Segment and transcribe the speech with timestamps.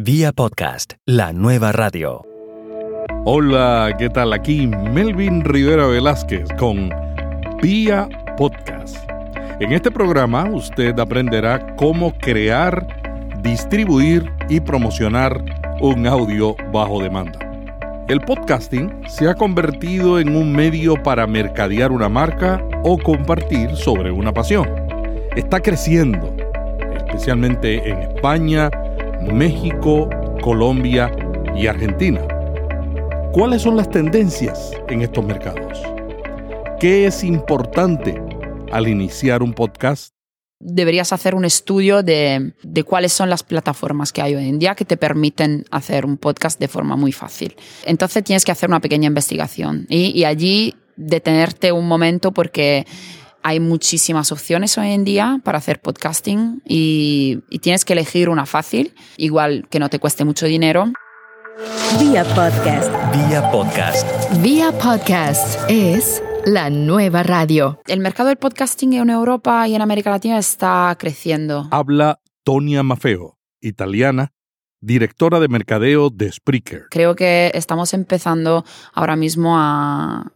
[0.00, 2.24] Vía podcast, la nueva radio.
[3.24, 4.32] Hola, ¿qué tal?
[4.32, 6.88] Aquí Melvin Rivera Velázquez con
[7.60, 8.96] Vía Podcast.
[9.58, 12.86] En este programa usted aprenderá cómo crear,
[13.42, 15.44] distribuir y promocionar
[15.80, 17.40] un audio bajo demanda.
[18.06, 24.12] El podcasting se ha convertido en un medio para mercadear una marca o compartir sobre
[24.12, 24.68] una pasión.
[25.34, 26.32] Está creciendo,
[26.94, 28.70] especialmente en España,
[29.22, 30.08] México,
[30.42, 31.10] Colombia
[31.54, 32.20] y Argentina.
[33.32, 35.82] ¿Cuáles son las tendencias en estos mercados?
[36.80, 38.20] ¿Qué es importante
[38.72, 40.14] al iniciar un podcast?
[40.60, 44.74] deberías hacer un estudio de, de, cuáles son las plataformas que hay hoy en día
[44.74, 47.54] que te permiten hacer un podcast de forma muy fácil.
[47.84, 52.86] Entonces tienes que hacer una pequeña investigación y, y allí detenerte un momento porque
[53.42, 58.46] hay muchísimas opciones hoy en día para hacer podcasting y, y tienes que elegir una
[58.46, 60.92] fácil, igual que no te cueste mucho dinero.
[61.98, 62.92] Vía podcast.
[63.12, 64.42] Vía podcast.
[64.42, 67.80] Vía podcast es la nueva radio.
[67.86, 71.66] El mercado del podcasting en Europa y en América Latina está creciendo.
[71.70, 74.32] Habla Tonia Maffeo, italiana,
[74.80, 76.86] directora de mercadeo de Spreaker.
[76.90, 80.32] Creo que estamos empezando ahora mismo a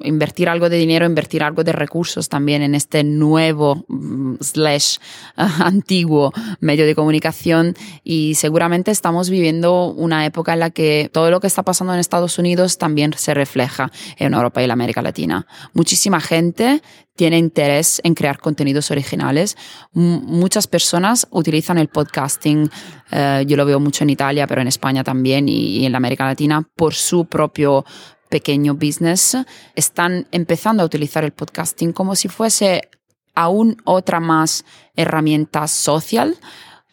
[0.00, 4.98] invertir algo de dinero, invertir algo de recursos también en este nuevo mm, slash
[5.36, 11.40] antiguo medio de comunicación y seguramente estamos viviendo una época en la que todo lo
[11.40, 15.46] que está pasando en Estados Unidos también se refleja en Europa y en América Latina.
[15.72, 16.82] Muchísima gente
[17.16, 19.56] tiene interés en crear contenidos originales.
[19.92, 22.70] Muchas personas utilizan el podcasting,
[23.10, 25.98] uh, yo lo veo mucho en Italia, pero en España también y, y en la
[25.98, 27.84] América Latina, por su propio
[28.28, 29.36] pequeño business
[29.74, 32.88] están empezando a utilizar el podcasting como si fuese
[33.34, 34.64] aún otra más
[34.96, 36.36] herramienta social,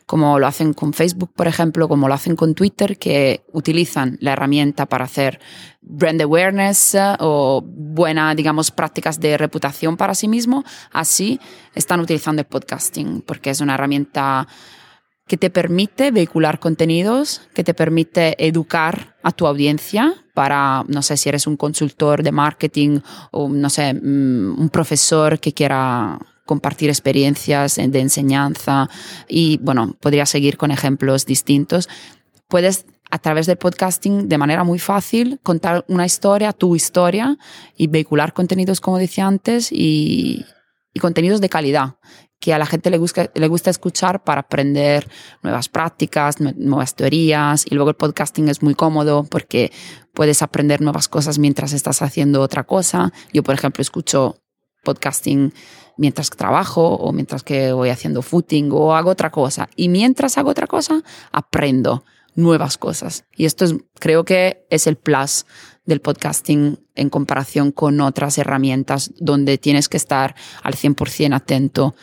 [0.05, 4.33] como lo hacen con Facebook, por ejemplo, como lo hacen con Twitter, que utilizan la
[4.33, 5.39] herramienta para hacer
[5.81, 10.63] brand awareness o buenas, digamos, prácticas de reputación para sí mismo.
[10.91, 11.39] Así
[11.73, 14.47] están utilizando el podcasting, porque es una herramienta
[15.27, 21.17] que te permite vehicular contenidos, que te permite educar a tu audiencia para, no sé,
[21.17, 22.99] si eres un consultor de marketing
[23.31, 28.87] o, no sé, mm, un profesor que quiera compartir experiencias de enseñanza
[29.27, 31.89] y, bueno, podría seguir con ejemplos distintos.
[32.47, 37.37] Puedes a través del podcasting de manera muy fácil contar una historia, tu historia
[37.75, 40.45] y vehicular contenidos, como decía antes, y,
[40.93, 41.95] y contenidos de calidad
[42.45, 45.09] que a la gente le gusta, le gusta escuchar para aprender
[45.41, 47.65] nuevas prácticas, nuevas teorías.
[47.67, 49.71] Y luego el podcasting es muy cómodo porque
[50.13, 53.11] puedes aprender nuevas cosas mientras estás haciendo otra cosa.
[53.33, 54.37] Yo, por ejemplo, escucho
[54.83, 55.55] podcasting
[55.97, 59.67] mientras trabajo o mientras que voy haciendo footing o hago otra cosa.
[59.75, 61.01] Y mientras hago otra cosa,
[61.31, 62.03] aprendo
[62.35, 63.25] nuevas cosas.
[63.35, 65.47] Y esto es, creo que es el plus
[65.85, 71.95] del podcasting en comparación con otras herramientas donde tienes que estar al 100% atento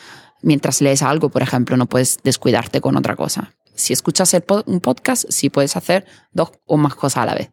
[0.43, 3.55] mientras lees algo, por ejemplo, no puedes descuidarte con otra cosa.
[3.75, 4.37] Si escuchas
[4.67, 7.51] un podcast, sí puedes hacer dos o más cosas a la vez.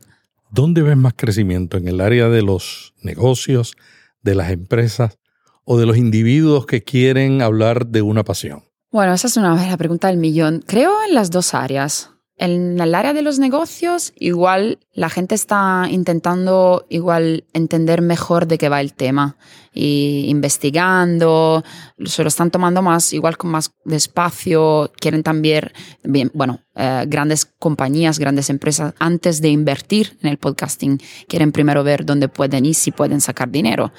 [0.51, 1.77] ¿Dónde ves más crecimiento?
[1.77, 3.75] ¿En el área de los negocios,
[4.21, 5.17] de las empresas
[5.63, 8.63] o de los individuos que quieren hablar de una pasión?
[8.91, 10.63] Bueno, esa es una pregunta del millón.
[10.65, 12.11] Creo en las dos áreas.
[12.39, 18.57] En el área de los negocios, igual la gente está intentando igual entender mejor de
[18.57, 19.35] qué va el tema
[19.73, 21.65] y investigando,
[22.05, 25.73] se lo están tomando más, igual con más despacio, quieren también,
[26.03, 31.83] bien, bueno, eh, grandes compañías, grandes empresas, antes de invertir en el podcasting, quieren primero
[31.83, 33.91] ver dónde pueden y si pueden sacar dinero.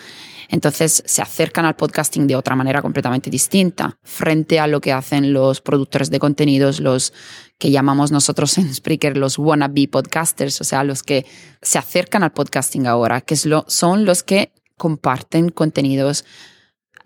[0.51, 5.33] Entonces se acercan al podcasting de otra manera completamente distinta frente a lo que hacen
[5.33, 7.13] los productores de contenidos, los
[7.57, 11.25] que llamamos nosotros en Spreaker los wannabe podcasters, o sea, los que
[11.63, 16.25] se acercan al podcasting ahora, que son los que comparten contenidos,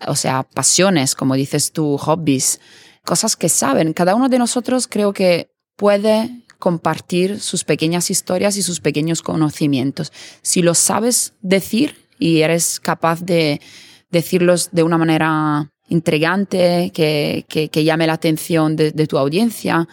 [0.07, 2.59] o sea, pasiones, como dices tú, hobbies,
[3.03, 3.93] cosas que saben.
[3.93, 10.11] Cada uno de nosotros creo que puede compartir sus pequeñas historias y sus pequeños conocimientos.
[10.41, 13.61] Si lo sabes decir, y eres capaz de
[14.09, 19.87] decirlos de una manera intrigante, que, que, llame la atención de, tu audiencia.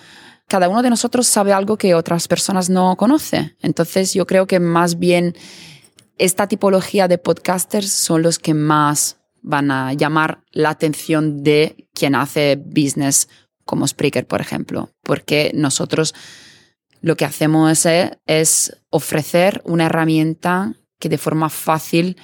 [0.49, 3.57] Cada uno de nosotros sabe algo que otras personas no conocen.
[3.61, 5.35] Entonces yo creo que más bien
[6.19, 12.15] esta tipología de podcasters son los que más van a llamar la atención de quien
[12.15, 13.29] hace business
[13.65, 16.15] como Spreaker, por ejemplo, porque nosotros
[17.01, 22.17] lo que hacemos es, es ofrecer una herramienta que de forma fácil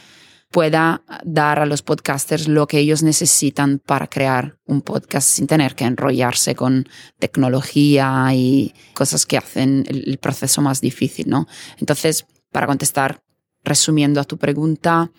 [0.52, 5.74] pueda dar a los podcasters lo que ellos necesitan para crear un podcast sin tener
[5.74, 6.88] que enrollarse con
[7.18, 11.48] tecnología y cosas que hacen el, proceso más difícil, ¿no?
[11.78, 13.20] Entonces, para contestar,
[13.64, 15.10] resumiendo a tu pregunta,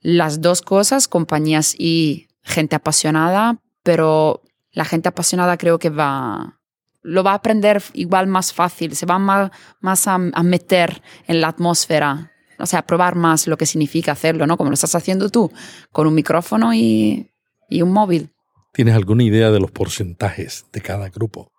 [0.00, 6.58] las dos cosas, compañías y gente apasionada, pero la gente apasionada creo que va,
[7.02, 9.50] lo va a aprender igual más fácil, se va más,
[9.80, 14.46] más a, a, meter en la atmósfera, o sea, probar más lo que significa hacerlo,
[14.46, 14.56] ¿no?
[14.56, 15.52] Como lo estás haciendo tú,
[15.92, 17.30] con un micrófono y,
[17.68, 18.30] y un móvil.
[18.72, 21.50] ¿Tienes alguna idea de los porcentajes de cada grupo?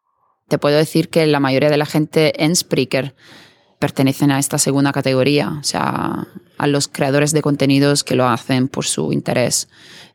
[0.47, 3.15] Te puedo decir que la mayoría de la gente en Spreaker
[3.79, 6.27] pertenecen a esta segunda categoría, o sea,
[6.57, 9.67] a los creadores de contenidos que lo hacen por su interés.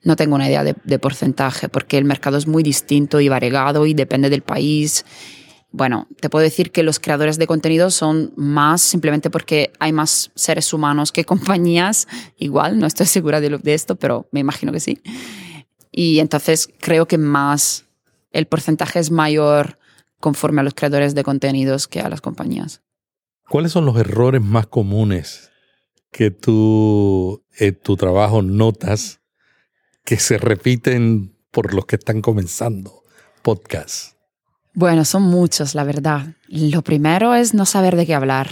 [0.02, 3.86] No tengo una idea de, de, porcentaje porque el mercado es muy distinto y variegado
[3.86, 5.04] y depende del país.
[5.72, 10.30] Bueno, te puedo decir que los creadores de contenidos son más simplemente porque hay más
[10.34, 12.06] seres humanos que compañías.
[12.36, 15.00] Igual, no estoy segura de, de esto, pero me imagino que sí.
[15.90, 17.86] Y entonces creo que más
[18.32, 19.78] el porcentaje es mayor
[20.20, 22.82] conforme a los creadores de contenidos que a las compañías.
[23.48, 25.50] ¿Cuáles son los errores más comunes
[26.10, 29.20] que tú en tu trabajo notas
[30.04, 33.02] que se repiten por los que están comenzando
[33.42, 34.16] podcasts?
[34.74, 36.34] Bueno, son muchos, la verdad.
[36.48, 38.48] Lo primero es no saber de qué hablar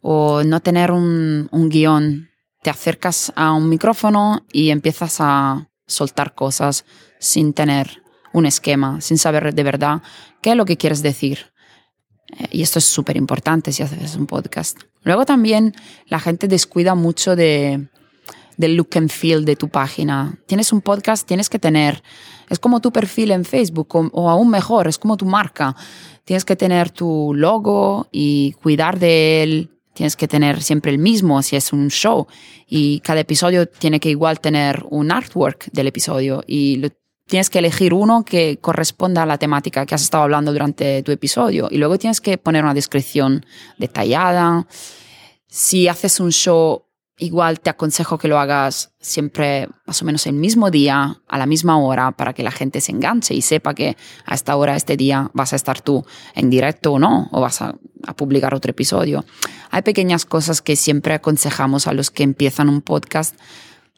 [0.00, 2.30] o no tener un, un guion.
[2.62, 6.84] Te acercas a un micrófono y empiezas a soltar cosas
[7.18, 8.02] sin tener
[8.32, 10.02] un esquema, sin saber de verdad
[10.40, 11.52] qué es lo que quieres decir.
[12.50, 14.78] Y esto es súper importante si haces un podcast.
[15.02, 15.74] Luego también
[16.06, 17.88] la gente descuida mucho de,
[18.60, 20.38] del look and feel de tu página.
[20.46, 22.02] Tienes un podcast, tienes que tener,
[22.48, 25.74] es como tu perfil en Facebook o, aún mejor, es como tu marca.
[26.24, 29.70] Tienes que tener tu logo y cuidar de él.
[29.94, 32.26] Tienes que tener siempre el mismo si es un show
[32.66, 36.80] y cada episodio tiene que igual tener un artwork del episodio y
[37.26, 41.12] tienes que elegir uno que corresponda a la temática que has estado hablando durante tu
[41.12, 43.44] episodio y luego tienes que poner una descripción
[43.78, 44.66] detallada.
[45.48, 46.84] Si haces un show,
[47.20, 51.46] igual te aconsejo que lo hagas siempre más o menos el mismo día, a la
[51.46, 54.96] misma hora, para que la gente se enganche y sepa que a esta hora, este
[54.96, 57.76] día, vas a estar tú en directo o no, o vas a,
[58.06, 59.24] a publicar otro episodio.
[59.70, 63.36] Hay pequeñas cosas que siempre aconsejamos a los que empiezan un podcast,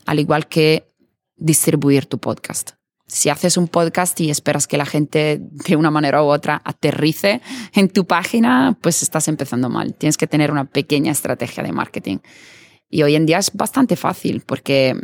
[0.05, 0.93] al igual que
[1.37, 2.73] distribuir tu podcast
[3.13, 7.43] si haces un podcast y esperas que la gente de una manera u otra aterrice
[7.75, 9.95] en tu página, pues estás empezando mal.
[9.95, 12.19] Tienes que tener una pequeña estrategia de marketing.
[12.93, 14.94] Y hoy en día es bastante fácil porque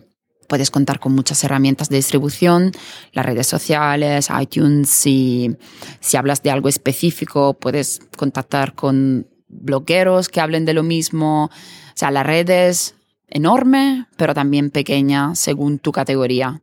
[0.47, 2.71] puedes contar con muchas herramientas de distribución,
[3.13, 5.57] las redes sociales, iTunes, si,
[5.99, 11.45] si hablas de algo específico, puedes contactar con blogueros que hablen de lo mismo.
[11.45, 11.51] O
[11.95, 12.95] sea, la red es
[13.27, 16.63] enorme, pero también pequeña según tu categoría.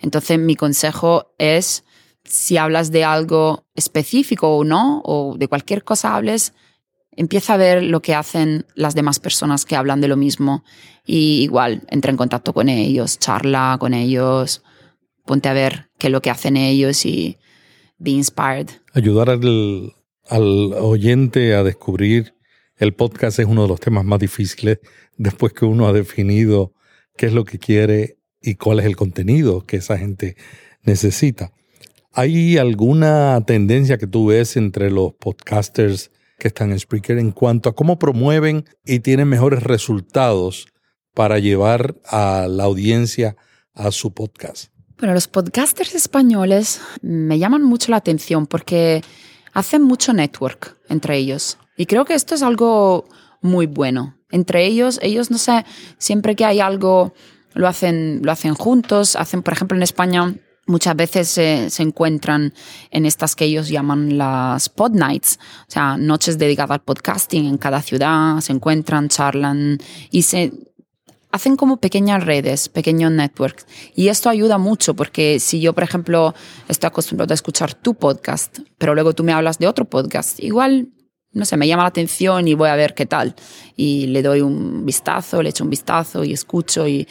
[0.00, 1.84] Entonces, mi consejo es,
[2.24, 6.52] si hablas de algo específico o no, o de cualquier cosa hables,
[7.16, 10.64] empieza a ver lo que hacen las demás personas que hablan de lo mismo
[11.04, 14.62] y igual entra en contacto con ellos, charla con ellos,
[15.24, 17.38] ponte a ver qué es lo que hacen ellos y
[17.98, 18.68] be inspired.
[18.92, 19.92] Ayudar al,
[20.28, 22.34] al oyente a descubrir
[22.76, 24.80] el podcast es uno de los temas más difíciles
[25.16, 26.72] después que uno ha definido
[27.16, 30.36] qué es lo que quiere y cuál es el contenido que esa gente
[30.82, 31.52] necesita.
[32.12, 37.68] ¿Hay alguna tendencia que tú ves entre los podcasters que están en Spreaker en cuanto
[37.68, 40.66] a cómo promueven y tienen mejores resultados
[41.14, 43.36] para llevar a la audiencia
[43.74, 44.72] a su podcast?
[44.98, 49.02] Bueno, los podcasters españoles me llaman mucho la atención porque
[49.52, 51.58] hacen mucho network entre ellos.
[51.76, 53.08] Y creo que esto es algo
[53.40, 54.16] muy bueno.
[54.30, 55.64] Entre ellos, ellos, no sé,
[55.98, 57.14] siempre que hay algo
[57.54, 60.34] lo hacen, lo hacen juntos, hacen, por ejemplo, en España
[60.66, 62.54] muchas veces se, encuentran
[62.90, 67.58] en estas que ellos llaman las pod nights, o sea, noches dedicadas al podcasting en
[67.58, 69.78] cada ciudad, se encuentran, charlan
[70.10, 70.52] y se
[71.30, 73.66] hacen como pequeñas redes, pequeños networks.
[73.94, 76.34] Y esto ayuda mucho porque si yo, por ejemplo,
[76.68, 80.88] estoy acostumbrado a escuchar tu podcast, pero luego tú me hablas de otro podcast, igual
[81.32, 83.34] no sé, me llama la atención y voy a ver qué tal.
[83.74, 86.86] Y le doy un vistazo, le echo un vistazo y escucho.
[86.86, 87.08] Y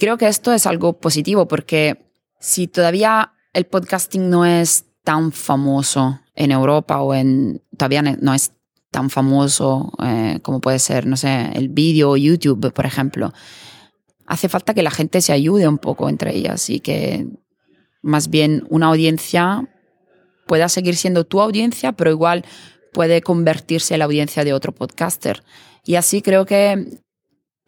[0.00, 2.09] creo que esto es algo positivo porque
[2.40, 8.52] si todavía el podcasting no es tan famoso en Europa o en, todavía no es
[8.90, 13.32] tan famoso eh, como puede ser, no sé, el vídeo o YouTube, por ejemplo,
[14.26, 17.26] hace falta que la gente se ayude un poco entre ellas y que
[18.02, 19.68] más bien una audiencia
[20.46, 22.44] pueda seguir siendo tu audiencia, pero igual
[22.92, 25.44] puede convertirse en la audiencia de otro podcaster.
[25.84, 27.00] Y así creo que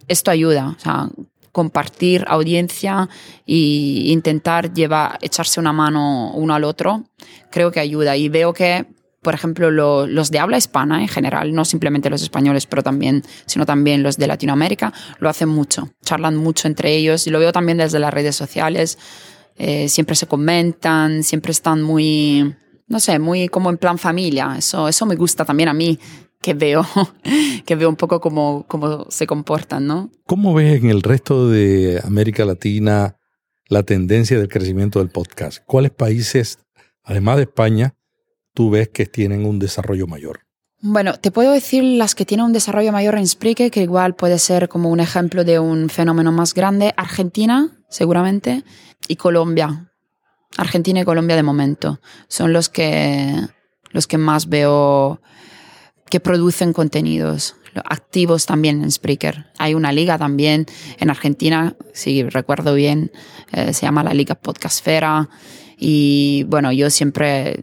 [0.08, 0.74] esto ayuda.
[0.76, 1.10] O sea,
[1.52, 3.08] compartir audiencia
[3.46, 7.04] e intentar llevar, echarse una mano uno al otro,
[7.50, 8.16] creo que ayuda.
[8.16, 8.86] Y veo que,
[9.20, 13.66] por ejemplo, los de habla hispana en general, no simplemente los españoles, pero también, sino
[13.66, 17.78] también los de Latinoamérica, lo hacen mucho, charlan mucho entre ellos y lo veo también
[17.78, 18.98] desde las redes sociales.
[19.56, 22.56] Eh, siempre se comentan, siempre están muy,
[22.88, 24.54] no sé, muy como en plan familia.
[24.56, 25.98] Eso, eso me gusta también a mí,
[26.42, 26.84] que veo,
[27.66, 30.10] que veo un poco cómo, cómo se comportan, ¿no?
[30.26, 33.16] ¿Cómo ves en el resto de América Latina
[33.68, 35.62] la tendencia del crecimiento del podcast?
[35.64, 36.58] ¿Cuáles países,
[37.04, 37.94] además de España,
[38.52, 40.40] tú ves que tienen un desarrollo mayor?
[40.84, 44.40] Bueno, te puedo decir las que tienen un desarrollo mayor en Spreaker, que igual puede
[44.40, 46.92] ser como un ejemplo de un fenómeno más grande.
[46.96, 48.64] Argentina, seguramente,
[49.06, 49.92] y Colombia.
[50.56, 53.32] Argentina y Colombia de momento son los que,
[53.90, 55.22] los que más veo
[56.12, 59.46] que producen contenidos activos también en Spreaker.
[59.56, 60.66] Hay una liga también
[60.98, 63.10] en Argentina, si recuerdo bien,
[63.50, 65.30] eh, se llama la Liga Podcastfera.
[65.78, 67.62] Y bueno, yo siempre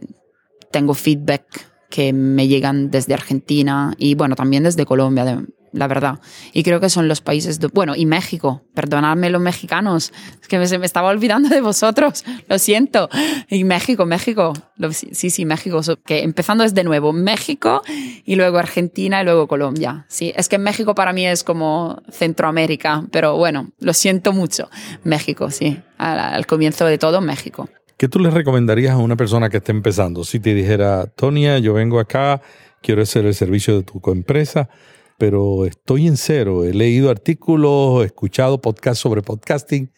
[0.72, 1.44] tengo feedback
[1.90, 6.20] que me llegan desde Argentina y bueno, también desde Colombia, la verdad.
[6.52, 10.66] Y creo que son los países, bueno, y México, perdonadme los mexicanos, es que me,
[10.66, 13.08] se me estaba olvidando de vosotros, lo siento.
[13.48, 14.52] Y México, México,
[14.90, 17.82] sí, sí, México, que empezando desde nuevo, México
[18.24, 20.06] y luego Argentina y luego Colombia.
[20.08, 24.70] Sí, es que México para mí es como Centroamérica, pero bueno, lo siento mucho.
[25.04, 27.68] México, sí, al comienzo de todo, México.
[28.00, 30.24] ¿Qué tú le recomendarías a una persona que esté empezando?
[30.24, 32.40] Si te dijera, Tonia, yo vengo acá,
[32.80, 34.70] quiero hacer el servicio de tu empresa,
[35.18, 36.64] pero estoy en cero.
[36.64, 39.92] He leído artículos, he escuchado podcasts sobre podcasting.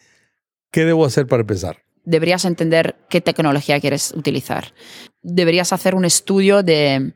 [0.69, 1.77] ¿Qué debo hacer para empezar?
[2.03, 4.73] Deberías entender qué tecnología quieres utilizar.
[5.21, 7.13] Deberías hacer un estudio de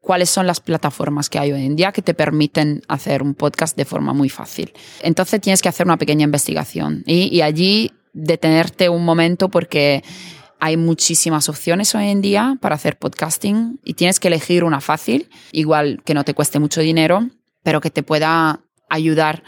[0.00, 3.76] cuáles son las plataformas que hay hoy en día que te permiten hacer un podcast
[3.76, 4.72] de forma muy fácil.
[5.02, 10.02] Entonces tienes que hacer una pequeña investigación y allí detenerte un momento porque
[10.58, 15.28] hay muchísimas opciones hoy en día para hacer podcasting y tienes que elegir una fácil,
[15.52, 17.28] igual que no te cueste mucho dinero,
[17.62, 19.44] pero que te pueda ayudar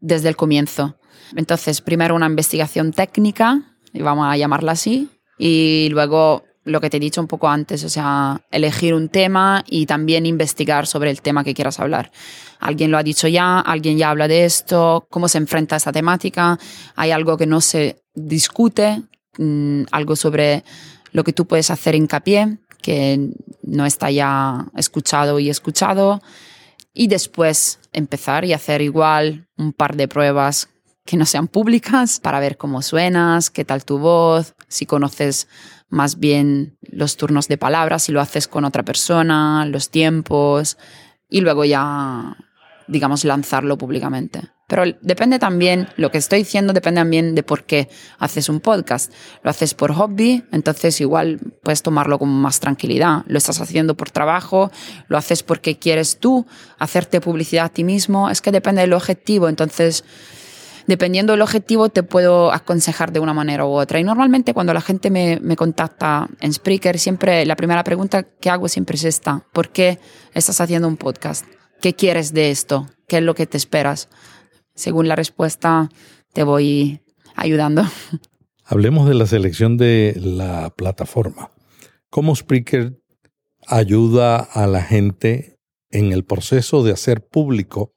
[0.00, 0.96] desde el comienzo.
[1.34, 6.98] Entonces, primero una investigación técnica, y vamos a llamarla así, y luego lo que te
[6.98, 11.22] he dicho un poco antes, o sea, elegir un tema y también investigar sobre el
[11.22, 12.12] tema que quieras hablar.
[12.60, 15.92] Alguien lo ha dicho ya, alguien ya habla de esto, cómo se enfrenta a esa
[15.92, 16.58] temática,
[16.94, 19.02] hay algo que no se discute,
[19.38, 20.64] Mm, algo sobre
[21.12, 23.30] lo que tú puedes hacer hincapié, que
[23.62, 26.22] no está ya escuchado y escuchado,
[26.94, 30.68] y después empezar y hacer igual un par de pruebas
[31.06, 35.48] que no sean públicas para ver cómo suenas, qué tal tu voz, si conoces
[35.88, 40.76] más bien los turnos de palabras, si lo haces con otra persona, los tiempos,
[41.28, 42.36] y luego ya,
[42.88, 44.42] digamos, lanzarlo públicamente.
[44.68, 49.12] Pero depende también, lo que estoy diciendo depende también de por qué haces un podcast.
[49.44, 53.22] Lo haces por hobby, entonces igual puedes tomarlo con más tranquilidad.
[53.28, 54.72] Lo estás haciendo por trabajo,
[55.06, 56.46] lo haces porque quieres tú
[56.80, 58.28] hacerte publicidad a ti mismo.
[58.28, 60.02] Es que depende del objetivo, entonces
[60.86, 64.00] dependiendo del objetivo te puedo aconsejar de una manera u otra.
[64.00, 68.50] Y normalmente cuando la gente me, me, contacta en Spreaker, siempre la primera pregunta que
[68.50, 69.44] hago siempre es esta.
[69.52, 69.98] ¿Por qué
[70.34, 71.44] estás haciendo un podcast?
[71.80, 72.86] ¿Qué quieres de esto?
[73.06, 74.08] ¿Qué es lo que te esperas?
[74.76, 75.88] según la respuesta
[76.32, 77.00] te voy
[77.34, 77.82] ayudando.
[78.64, 81.50] Hablemos de la selección de la plataforma.
[82.10, 83.00] ¿Cómo Spreaker
[83.66, 85.58] ayuda a la gente
[85.90, 87.94] en el proceso de hacer público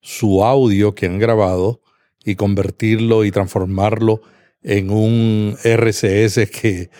[0.00, 1.80] su audio que han grabado
[2.24, 4.22] y convertirlo y transformarlo
[4.62, 6.90] en un RCS que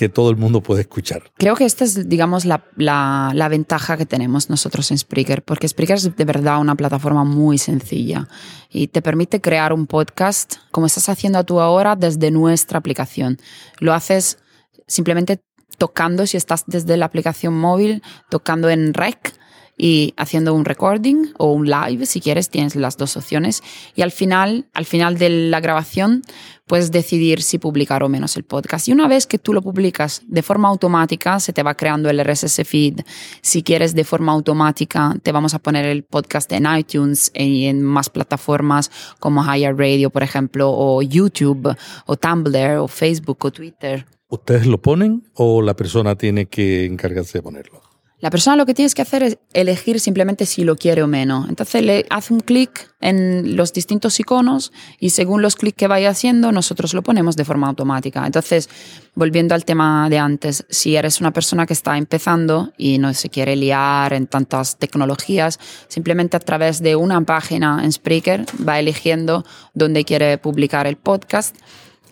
[0.00, 1.24] que todo el mundo puede escuchar.
[1.36, 5.68] Creo que esta es, digamos, la, la, la, ventaja que tenemos nosotros en Spreaker, porque
[5.68, 8.26] Spreaker es de verdad una plataforma muy sencilla
[8.70, 13.38] y te permite crear un podcast como estás haciendo tú ahora desde nuestra aplicación.
[13.78, 14.38] Lo haces
[14.86, 15.42] simplemente
[15.76, 19.34] tocando, si estás desde la aplicación móvil, tocando en Rec
[19.82, 23.62] y haciendo un recording o un live, si quieres, tienes las dos opciones.
[23.94, 26.20] Y al final, al final de la grabación,
[26.66, 28.88] puedes decidir si publicar o menos el podcast.
[28.88, 32.22] Y una vez que tú lo publicas de forma automática, se te va creando el
[32.22, 33.00] RSS feed.
[33.40, 37.82] Si quieres de forma automática, te vamos a poner el podcast en iTunes y en
[37.82, 44.04] más plataformas como Higher Radio, por ejemplo, o YouTube, o Tumblr, o Facebook, o Twitter.
[44.28, 47.89] ¿Ustedes lo ponen o la persona tiene que encargarse de ponerlo?
[48.20, 51.48] La persona lo que tienes que hacer es elegir simplemente si lo quiere o menos.
[51.48, 56.10] Entonces le hace un clic en los distintos iconos y según los clics que vaya
[56.10, 58.26] haciendo, nosotros lo ponemos de forma automática.
[58.26, 58.68] Entonces,
[59.14, 63.30] volviendo al tema de antes, si eres una persona que está empezando y no se
[63.30, 65.58] quiere liar en tantas tecnologías,
[65.88, 71.56] simplemente a través de una página en Spreaker va eligiendo dónde quiere publicar el podcast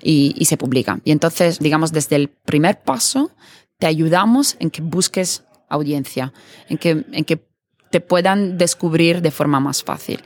[0.02, 1.00] y, y se publica.
[1.04, 3.30] Y entonces, digamos, desde el primer paso,
[3.78, 6.32] te ayudamos en que busques audiencia,
[6.68, 7.48] en que, en que
[7.90, 10.20] te puedan descubrir de forma más fácil.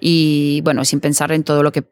[0.00, 1.84] Y bueno, sin pensar en todo lo que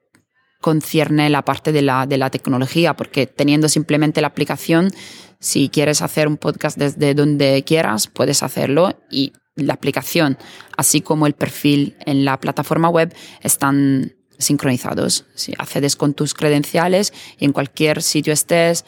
[0.60, 4.90] concierne la parte de la, de la tecnología, porque teniendo simplemente la aplicación,
[5.38, 10.38] si quieres hacer un podcast desde donde quieras, puedes hacerlo y la aplicación,
[10.76, 15.26] así como el perfil en la plataforma web, están sincronizados.
[15.34, 18.84] Si accedes con tus credenciales y en cualquier sitio estés,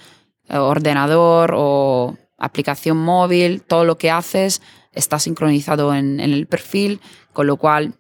[0.49, 4.63] ordenador o aplicación móvil, todo lo que haces
[4.93, 7.01] está sincronizado en, el perfil,
[7.33, 7.95] con lo cual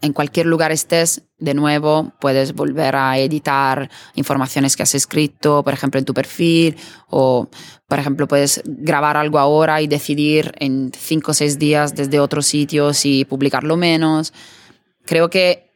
[0.00, 5.72] en cualquier lugar estés, de nuevo puedes volver a editar informaciones que has escrito, por
[5.72, 6.76] ejemplo, en tu perfil,
[7.08, 7.48] o
[7.88, 12.42] por ejemplo, puedes grabar algo ahora y decidir en cinco o seis días desde otro
[12.42, 14.32] sitio si publicarlo menos.
[15.04, 15.72] Creo que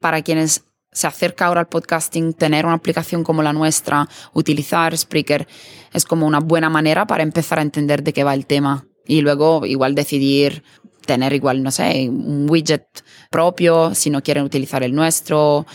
[0.00, 5.46] para quienes se acerca ahora al podcasting, tener una aplicación como la nuestra, utilizar Spreaker,
[5.92, 8.86] es como una buena manera para empezar a entender de qué va el tema.
[9.06, 10.62] Y luego igual decidir
[11.06, 12.86] tener igual, no sé, un widget
[13.30, 15.66] propio, si no quieren utilizar el nuestro.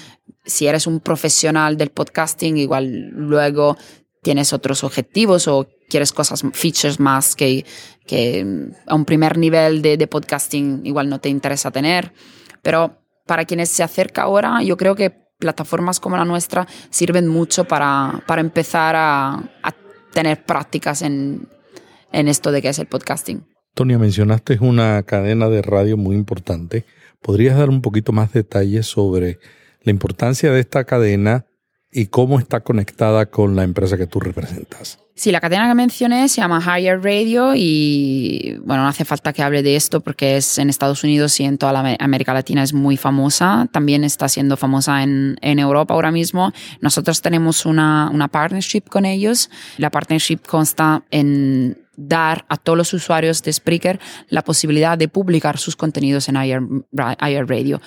[0.45, 3.77] Si eres un profesional del podcasting, igual luego
[4.21, 7.65] tienes otros objetivos o quieres cosas, features más que,
[8.05, 8.45] que
[8.85, 12.13] a un primer nivel de, de podcasting igual no te interesa tener.
[12.61, 17.65] Pero para quienes se acerca ahora, yo creo que plataformas como la nuestra sirven mucho
[17.65, 19.51] para, para empezar a,
[20.13, 21.49] tener prácticas en,
[22.13, 23.45] en esto de que es el podcasting.
[23.73, 26.85] Tonia, mencionaste una cadena de radio muy importante.
[27.21, 29.39] ¿Podrías dar un poquito más detalles sobre
[29.81, 31.45] la importancia de esta cadena
[31.95, 34.99] y cómo está conectada con la empresa que tú representas?
[35.15, 39.41] Sí, la cadena que mencioné se llama Higher Radio y bueno, no hace falta que
[39.41, 42.73] hable de esto porque es en Estados Unidos y en toda la América Latina es
[42.73, 43.69] muy famosa.
[43.71, 46.51] También está siendo famosa en, Europa ahora mismo.
[46.81, 49.49] Nosotros tenemos una, una partnership con ellos.
[49.77, 55.57] La partnership consta en dar a todos los usuarios de Spreaker la posibilidad de publicar
[55.57, 57.79] sus contenidos en Higher Radio.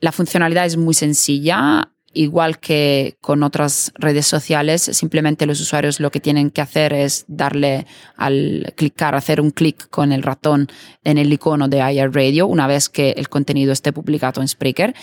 [0.00, 6.10] La funcionalidad es muy sencilla igual que con otras redes sociales, simplemente los usuarios lo
[6.10, 10.68] que tienen que hacer es darle al clicar, hacer un clic con el ratón
[11.04, 14.94] en el icono de IR Radio una vez que el contenido esté publicado en Spreaker.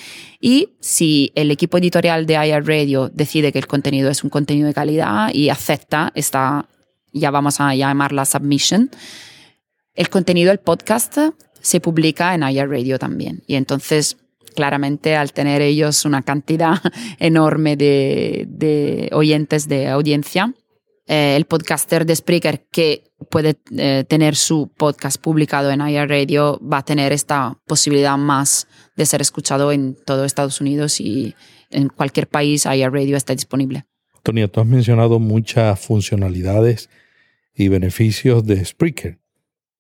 [0.42, 4.68] Y si el equipo editorial de IR Radio decide que el contenido es un contenido
[4.68, 6.68] de calidad y acepta esta,
[7.12, 8.90] ya vamos a llamarla submission,
[9.94, 11.18] el contenido del podcast
[11.62, 13.44] se publica en IR Radio también.
[13.48, 14.18] Y entonces
[14.54, 16.80] claramente al tener ellos una cantidad
[17.20, 20.54] enorme de, oyentes de audiencia,
[21.08, 26.60] eh, el podcaster de Spreaker que puede eh, tener su podcast publicado en IR Radio
[26.62, 31.36] va a tener esta posibilidad más de ser escuchado en todo Estados Unidos y
[31.70, 33.86] en cualquier país IR Radio está disponible.
[34.24, 36.90] Tonia, tú has mencionado muchas funcionalidades
[37.54, 39.20] y beneficios de Spreaker.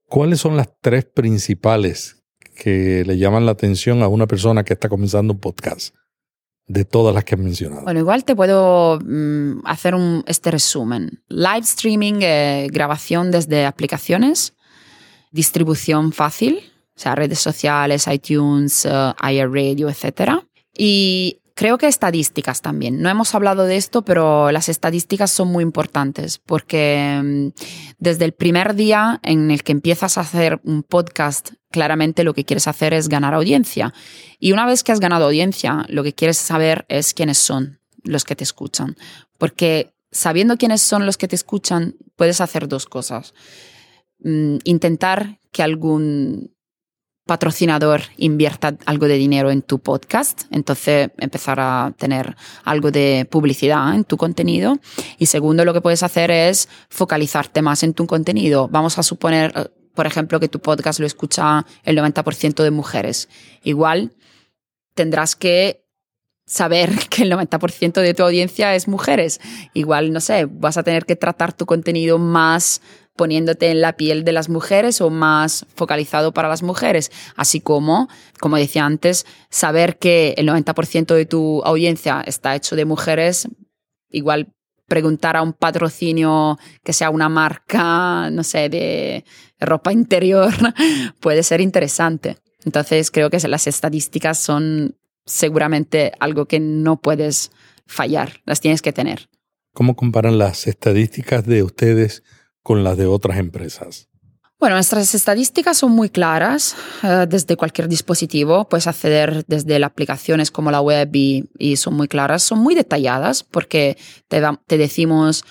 [0.08, 2.23] ¿Cuáles son las tres principales
[2.54, 5.96] que le llaman la atención a una persona que está comenzando un podcast?
[6.66, 7.84] De todas las que he mencionado.
[7.84, 11.22] Bueno, igual te puedo mm, hacer un, este resumen.
[11.28, 14.54] Live streaming, eh, grabación desde aplicaciones,
[15.32, 16.60] distribución fácil,
[16.96, 20.40] o sea, redes sociales, iTunes, uh, iRadio, etc.
[20.74, 23.02] Y Creo que estadísticas también.
[23.02, 27.50] No hemos hablado de esto, pero las estadísticas son muy importantes porque mm,
[28.00, 32.46] desde el primer día en el que empiezas a hacer un podcast, claramente lo que
[32.46, 33.96] quieres hacer es ganar audiencia.
[34.40, 38.24] Y una vez que has ganado audiencia, lo que quieres saber es quiénes son los
[38.24, 38.96] que te escuchan.
[39.40, 43.34] Porque sabiendo quiénes son los que te escuchan, puedes hacer dos cosas.
[44.20, 46.54] Mm, intentar que algún
[47.26, 53.96] patrocinador invierta algo de dinero en tu podcast, entonces empezar a tener algo de publicidad
[53.96, 54.78] en tu contenido.
[55.18, 58.68] Y segundo, lo que puedes hacer es focalizarte más en tu contenido.
[58.68, 63.30] Vamos a suponer, por ejemplo, que tu podcast lo escucha el 90% de mujeres.
[63.64, 64.14] Igual
[64.94, 65.84] tendrás que
[66.46, 69.40] saber que el 90% de tu audiencia es mujeres.
[69.74, 72.82] Igual, no sé, vas a tener que tratar tu contenido más
[73.16, 78.10] poniéndote en la piel de las mujeres o más focalizado para las mujeres, así como,
[78.40, 83.48] como decía antes, saber que el 90% de tu audiencia está hecho de mujeres,
[84.10, 84.53] igual
[84.88, 89.26] preguntar a un patrocinio que sea una marca, no sé, de
[89.60, 90.54] ropa interior,
[91.20, 92.38] puede ser interesante.
[92.66, 97.52] Entonces creo que las estadísticas son seguramente algo que no puedes
[97.86, 99.30] fallar, las tienes que tener.
[99.74, 102.24] ¿Cómo comparan las estadísticas de ustedes
[102.62, 104.10] con las de otras empresas?
[104.64, 108.64] Bueno, nuestras estadísticas son muy claras eh, desde cualquier dispositivo.
[108.70, 112.44] Puedes acceder desde las aplicaciones como la web y, son muy claras.
[112.44, 113.98] Son muy detalladas porque
[114.30, 115.44] te, te decimos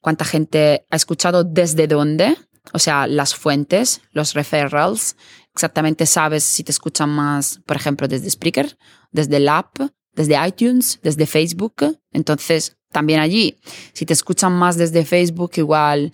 [0.00, 2.36] cuánta gente ha escuchado desde dónde,
[2.72, 5.16] o sea, las fuentes, los referrals.
[5.52, 8.78] Exactamente sabes si te escuchan más, por ejemplo, desde Spreaker,
[9.10, 9.80] desde el app,
[10.12, 11.98] desde iTunes, desde Facebook.
[12.12, 13.58] Entonces, también allí,
[13.92, 16.12] si te escuchan más desde Facebook, igual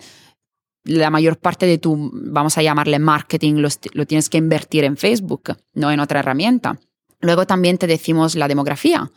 [0.87, 5.57] la mayor parte de tu, vamos a llamarle marketing, lo, tienes que invertir en Facebook,
[5.73, 6.79] no en otra herramienta.
[7.19, 9.11] Luego también te decimos la demografía.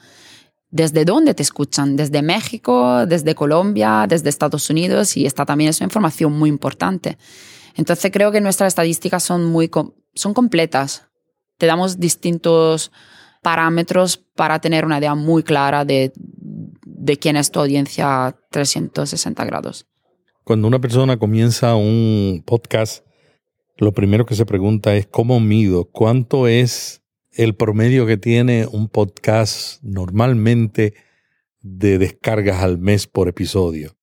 [0.71, 1.97] ¿Desde dónde te escuchan?
[1.97, 5.17] ¿Desde México, desde Colombia, desde Estados Unidos?
[5.17, 7.19] Y esta también es una información muy importante.
[7.77, 9.71] Entonces creo que nuestras estadísticas son muy
[10.15, 11.09] son completas.
[11.59, 12.91] Te damos distintos
[13.43, 19.87] parámetros para tener una idea muy clara de, de quién es tu audiencia 360 grados.
[20.45, 23.07] Cuando una persona comienza un podcast,
[23.77, 28.89] lo primero que se pregunta es cómo mido, cuánto es el promedio que tiene un
[28.89, 30.95] podcast normalmente
[31.61, 33.97] de descargas al mes por episodio.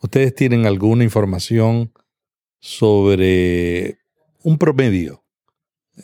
[0.00, 1.92] ¿Ustedes tienen alguna información
[2.60, 3.98] sobre
[4.42, 5.24] un promedio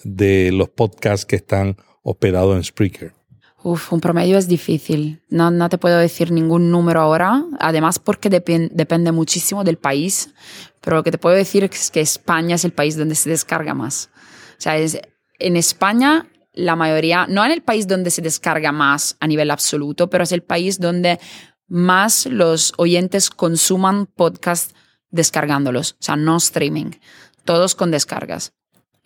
[0.05, 3.14] de los podcasts que están hospedados en Spreaker?
[3.64, 5.22] Uf, un promedio es difícil.
[5.31, 7.46] No, no te puedo decir ningún número ahora.
[7.59, 10.35] Además, porque depende muchísimo del país.
[10.83, 13.72] Pero lo que te puedo decir es que España es el país donde se descarga
[13.72, 14.11] más.
[14.59, 15.00] O sea, es,
[15.38, 20.11] en España la mayoría, no en el país donde se descarga más a nivel absoluto,
[20.11, 21.18] pero es el país donde
[21.66, 24.77] más los oyentes consuman podcast
[25.11, 25.92] descargándolos.
[25.92, 26.90] O sea, no streaming.
[27.46, 28.53] Todos con descargas.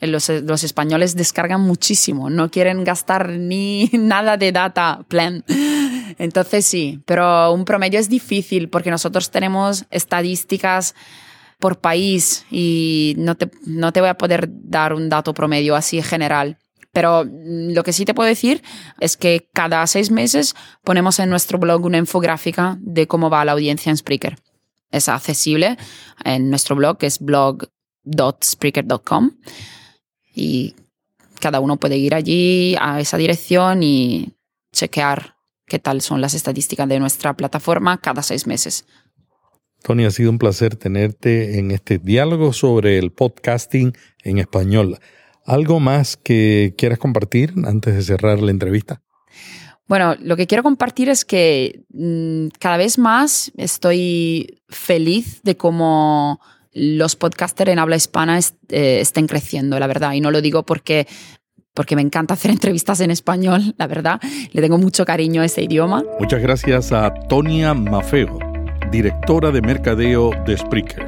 [0.00, 5.44] Los, los, españoles descargan muchísimo, no quieren gastar ni nada de data plan.
[6.18, 10.94] Entonces sí, pero un promedio es difícil porque nosotros tenemos estadísticas
[11.58, 16.00] por país y no te, no te voy a poder dar un dato promedio así
[16.02, 16.58] general.
[16.92, 18.62] Pero lo que sí te puedo decir
[18.98, 23.52] es que cada seis meses ponemos en nuestro blog una infográfica de cómo va la
[23.52, 24.38] audiencia en Spreaker.
[24.90, 25.76] Es accesible
[26.24, 29.32] en nuestro blog, que es blog.spreaker.com
[30.38, 30.74] y
[31.40, 34.34] cada uno puede ir allí a esa dirección y
[34.72, 38.86] chequear qué tal son las estadísticas de nuestra plataforma cada seis meses.
[39.82, 43.92] Tony, ha sido un placer tenerte en este diálogo sobre el podcasting
[44.24, 44.98] en español.
[45.44, 49.02] ¿Algo más que quieras compartir antes de cerrar la entrevista?
[49.86, 56.40] Bueno, lo que quiero compartir es que mm, cada vez más estoy feliz de cómo
[56.78, 60.12] los podcasters en habla hispana eh, estén creciendo, la verdad.
[60.12, 61.06] Y no lo digo porque
[61.74, 64.20] porque me encanta hacer entrevistas en español, la verdad.
[64.50, 66.02] Le tengo mucho cariño a ese idioma.
[66.18, 68.36] Muchas gracias a Tonia Mafeo,
[68.90, 71.06] directora de mercadeo de Spreaker.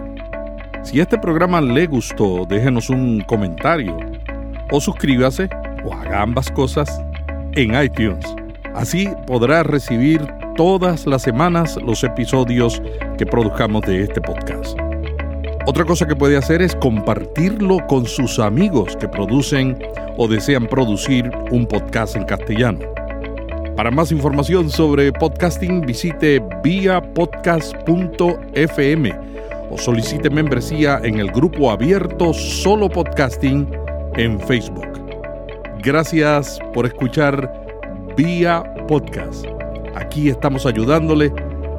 [0.84, 3.96] Si este programa le gustó, déjenos un comentario
[4.70, 5.50] o suscríbase
[5.84, 7.02] o haga ambas cosas
[7.54, 8.24] en iTunes.
[8.74, 10.24] Así podrá recibir
[10.56, 12.80] todas las semanas los episodios
[13.18, 14.78] que produzcamos de este podcast.
[15.66, 19.76] Otra cosa que puede hacer es compartirlo con sus amigos que producen
[20.16, 22.80] o desean producir un podcast en castellano.
[23.76, 29.14] Para más información sobre podcasting visite viapodcast.fm
[29.70, 33.68] o solicite membresía en el grupo abierto Solo Podcasting
[34.16, 34.88] en Facebook.
[35.82, 37.52] Gracias por escuchar
[38.16, 39.44] Vía Podcast.
[39.94, 41.30] Aquí estamos ayudándole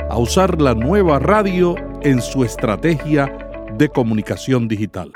[0.09, 3.50] a usar la nueva radio en su estrategia
[3.81, 5.11] de comunicación digital.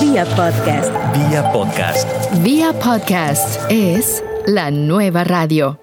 [0.00, 0.92] Vía podcast.
[1.14, 2.08] Vía podcast.
[2.42, 5.81] Vía podcast es la nueva radio.